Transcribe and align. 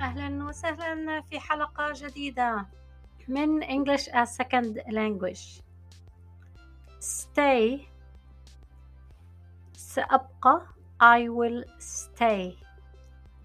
أهلا 0.00 0.44
وسهلا 0.44 1.20
في 1.20 1.40
حلقة 1.40 1.92
جديدة 1.94 2.66
من 3.28 3.62
English 3.62 4.08
as 4.08 4.36
Second 4.36 4.78
Language 4.90 5.60
Stay 7.00 7.88
سأبقى 9.72 10.66
I 11.00 11.28
will 11.28 11.64
stay 11.78 12.54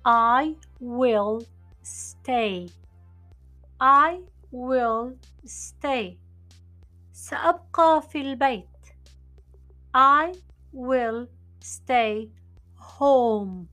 I 0.06 0.56
will 0.80 1.46
stay 1.82 2.70
I 3.82 4.20
will 4.52 5.18
stay 5.46 6.18
سأبقى 7.14 8.02
في 8.02 8.22
البيت 8.22 8.70
I 9.96 10.34
will 10.74 11.28
stay 11.62 12.30
home 12.76 13.68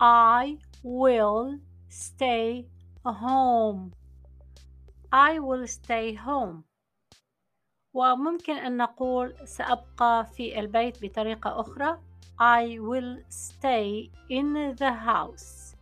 I 0.00 0.58
will 0.84 1.58
stay 1.92 2.64
home 3.04 3.92
I 5.12 5.38
will 5.38 5.66
stay 5.66 6.14
home 6.14 6.64
وممكن 7.94 8.52
أن 8.52 8.76
نقول 8.76 9.34
سأبقى 9.44 10.26
في 10.26 10.60
البيت 10.60 11.04
بطريقة 11.04 11.60
أخرى 11.60 11.98
I 12.40 12.78
will 12.78 13.22
stay 13.28 14.10
in 14.30 14.74
the 14.76 14.92
house 14.92 15.76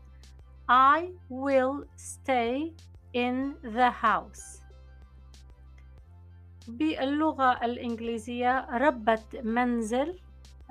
I 0.68 1.10
will 1.30 1.86
stay 1.96 2.72
in 3.14 3.54
the 3.62 3.90
house 3.90 4.60
باللغة 6.68 7.64
الإنجليزية 7.64 8.66
ربة 8.70 9.22
منزل 9.42 10.18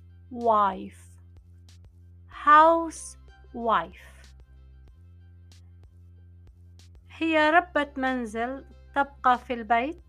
housewife 2.45 4.13
هي 7.09 7.49
ربة 7.49 7.87
منزل 7.97 8.65
تبقى 8.95 9.37
في 9.37 9.53
البيت 9.53 10.03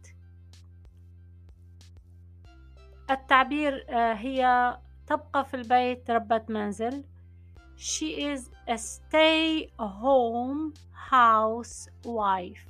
التعبير 3.10 3.86
هي 3.94 4.78
تبقى 5.06 5.44
في 5.44 5.55
البيت 5.55 6.10
ربة 6.10 6.42
منزل 6.48 7.05
She 7.77 8.08
is 8.33 8.50
a 8.69 8.78
stay 8.78 9.69
home 9.78 10.74
housewife 11.10 12.66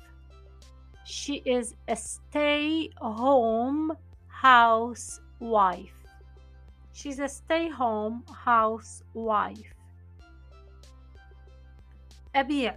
She 1.05 1.35
is 1.45 1.75
a 1.87 1.95
stay 1.95 2.89
home 2.99 3.95
housewife 4.27 5.98
She's 6.99 7.19
a 7.19 7.27
stay 7.27 7.69
home 7.69 8.23
housewife 8.45 9.75
أبيع 12.35 12.75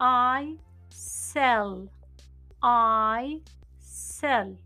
I 0.00 0.58
sell 0.90 1.88
I 2.62 3.40
sell 3.78 4.56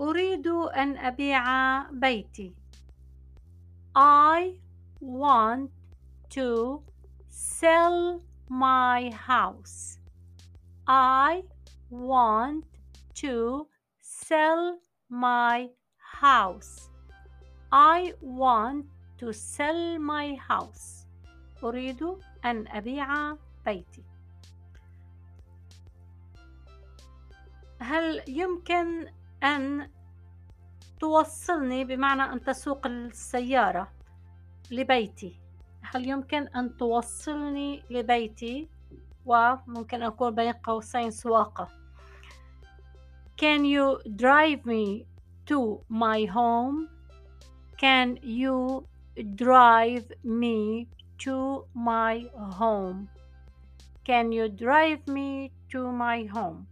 أريد 0.00 0.46
أن 0.46 0.96
أبيع 0.96 1.90
بيتي 1.90 2.54
I 3.94 4.60
want 5.00 5.70
to 6.30 6.82
sell 7.28 8.22
my 8.48 9.10
house 9.10 9.98
I 10.86 11.42
want 11.90 12.64
to 13.14 13.68
sell 14.00 14.78
my 15.08 15.70
house 16.20 16.89
I 17.71 18.13
want 18.21 18.85
to 19.19 19.31
sell 19.31 19.97
my 19.99 20.35
house. 20.35 21.07
أريد 21.63 22.03
أن 22.45 22.67
أبيع 22.67 23.35
بيتي. 23.65 24.03
هل 27.79 28.23
يمكن 28.27 29.07
أن 29.43 29.89
توصلني 30.99 31.85
بمعنى 31.85 32.21
أن 32.21 32.43
تسوق 32.43 32.87
السيارة 32.87 33.91
لبيتي؟ 34.71 35.39
هل 35.81 36.09
يمكن 36.09 36.47
أن 36.47 36.77
توصلني 36.77 37.83
لبيتي؟ 37.89 38.69
وممكن 39.25 40.03
أقول 40.03 40.31
بين 40.33 40.53
قوسين 40.53 41.11
سواقة. 41.11 41.67
Can 43.37 43.65
you 43.65 43.97
drive 44.15 44.65
me 44.65 45.05
to 45.45 45.79
my 45.89 46.25
home? 46.25 47.00
Can 47.80 48.18
you 48.22 48.86
drive 49.34 50.12
me 50.24 50.88
to 51.18 51.64
my 51.74 52.26
home? 52.34 53.08
Can 54.04 54.32
you 54.32 54.48
drive 54.48 55.06
me 55.08 55.52
to 55.70 55.92
my 55.92 56.24
home? 56.24 56.66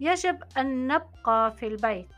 يجب 0.00 0.42
أن 0.56 0.86
نبقى 0.86 1.52
في 1.56 1.66
البيت 1.66 2.08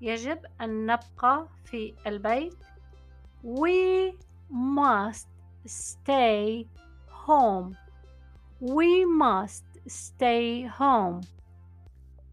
يجب 0.00 0.46
أن 0.60 0.86
نبقى 0.86 1.48
في 1.64 1.94
البيت 2.06 2.56
We 3.42 4.12
must 4.50 5.28
stay 5.66 6.66
home 7.08 7.76
We 8.60 9.04
must 9.06 9.64
stay 9.86 10.66
home 10.66 11.20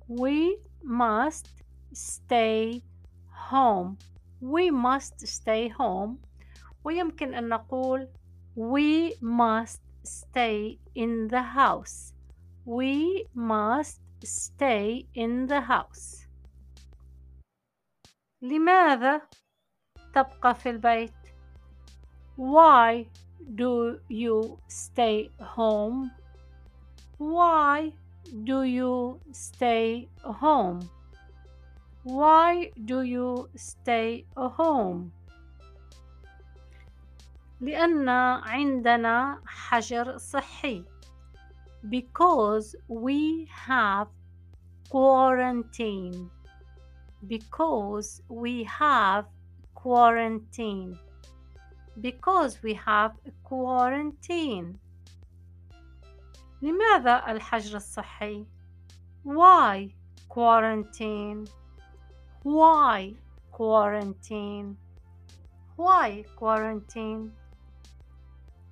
We 0.08 0.58
must 0.84 1.48
stay 1.94 2.82
home 3.52 3.98
We 4.42 4.72
must 4.72 5.26
stay 5.28 5.70
home 5.70 6.18
ويمكن 6.84 7.34
أن 7.34 7.50
نقول 7.50 8.08
We 8.56 9.14
must 9.22 9.82
stay 10.04 10.80
in 10.96 11.28
the 11.28 11.42
house 11.42 12.14
We 12.66 13.26
must 13.34 14.02
stay 14.26 15.06
in 15.14 15.48
the 15.48 15.62
house. 15.62 16.28
لماذا 18.42 19.22
تبقى 20.14 20.56
في 20.56 20.70
البيت؟ 20.70 21.14
Why 22.38 23.08
do 23.56 24.00
you 24.10 24.60
stay 24.68 25.30
home? 25.40 26.12
Why 27.18 27.94
do 28.44 28.64
you 28.64 29.20
stay 29.32 30.10
home? 30.24 30.90
Why 32.04 32.72
do 32.86 33.02
you 33.02 33.50
stay 33.56 34.26
home? 34.36 35.12
لأن 37.62 38.10
عندنا 38.10 39.42
حجر 39.46 40.18
صحي 40.18 40.86
because 41.90 42.76
we 42.88 43.48
have 43.68 44.08
quarantine 44.90 46.30
because 47.28 48.22
we 48.30 48.64
have 48.64 49.26
quarantine 49.74 50.98
because 52.02 52.62
we 52.64 52.74
have 52.74 53.12
quarantine 53.44 54.80
لماذا 56.63 57.25
الحجر 57.29 57.77
الصحي 57.77 58.47
why 59.25 59.89
quarantine 60.29 61.49
why 62.45 63.15
quarantine 63.53 64.77
why 65.77 66.25
quarantine 66.37 67.31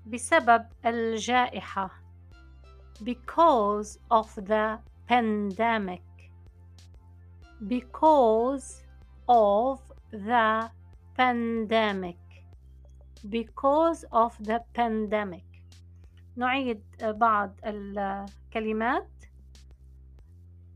بسبب 0.06 0.66
الجائحة 0.86 1.90
because 3.02 3.98
of 4.10 4.34
the 4.34 4.78
pandemic 5.08 6.02
because 7.66 8.82
of 9.28 9.80
the 10.12 10.70
pandemic 11.16 12.18
because 13.28 14.04
of 14.12 14.36
the 14.40 14.62
pandemic 14.74 15.49
نعيد 16.36 16.82
بعض 17.02 17.56
الكلمات 17.64 19.10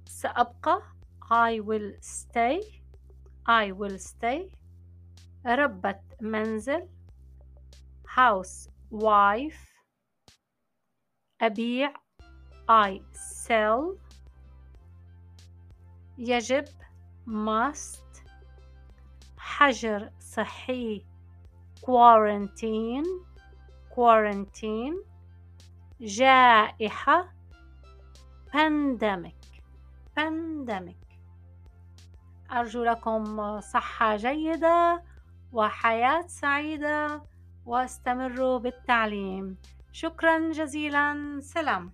سأبقى 0.07 0.83
I 1.31 1.61
will 1.61 1.95
stay 2.03 2.61
I 3.47 3.73
will 3.73 3.99
stay 3.99 4.53
ربة 5.47 6.01
منزل 6.21 6.89
house 8.07 8.69
wife 8.91 9.69
أبيع 11.41 11.95
I 12.69 13.01
sell 13.15 13.99
يجب 16.19 16.65
must 17.27 18.23
حجر 19.39 20.11
صحي 20.21 21.05
quarantine 21.83 23.07
quarantine 23.91 25.14
جائحة 26.01 27.35
pandemic. 28.53 29.63
Pandemic. 30.19 31.05
أرجو 32.53 32.85
لكم 32.85 33.61
صحة 33.61 34.17
جيدة 34.17 35.03
وحياة 35.53 36.25
سعيدة 36.27 37.23
واستمروا 37.67 38.59
بالتعليم. 38.59 39.57
شكرا 39.93 40.53
جزيلا. 40.53 41.41
سلام. 41.43 41.93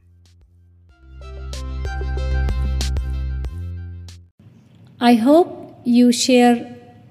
I 5.03 5.15
hope 5.15 5.49
you 5.87 6.13
share 6.13 6.57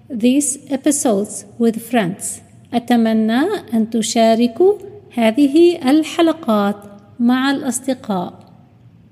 these 0.09 0.57
episodes 0.69 1.45
with 1.59 1.77
friends. 1.92 2.42
أتمنى 2.74 3.42
أن 3.74 3.89
تشاركوا 3.89 4.88
هذه 5.13 5.89
الحلقات 5.89 6.75
مع 7.19 7.51
الأصدقاء. 7.51 8.33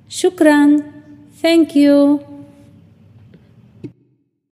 شكرا. 0.09 0.77
Thank 1.43 1.75
you. 1.75 2.26